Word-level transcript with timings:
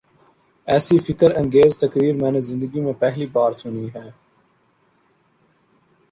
ایسی 0.67 0.97
فکر 0.99 1.29
انگیز 1.39 1.77
تقریر 1.77 2.13
میں 2.21 2.31
نے 2.31 2.41
زندگی 2.41 2.79
میں 2.81 2.93
پہلی 2.93 3.25
بار 3.25 3.51
سنی 3.53 3.87
ہے۔ 3.95 4.09